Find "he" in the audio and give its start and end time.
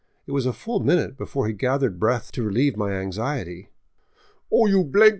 1.45-1.53